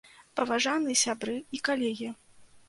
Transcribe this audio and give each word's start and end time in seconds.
Паважаны 0.39 0.95
сябры 1.01 1.35
і 1.59 1.63
калегі! 1.71 2.09